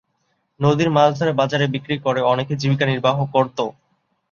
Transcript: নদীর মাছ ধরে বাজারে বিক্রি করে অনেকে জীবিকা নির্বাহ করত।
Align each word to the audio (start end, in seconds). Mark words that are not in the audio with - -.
নদীর 0.59 0.89
মাছ 0.91 1.11
ধরে 1.19 1.31
বাজারে 1.33 1.65
বিক্রি 1.67 1.95
করে 2.05 2.21
অনেকে 2.23 2.53
জীবিকা 2.55 2.85
নির্বাহ 2.87 3.17
করত। 3.33 3.57